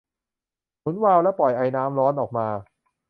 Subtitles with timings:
[0.81, 2.47] หมุนวาล์วและปล่อยไอน้ำร้อนออกมา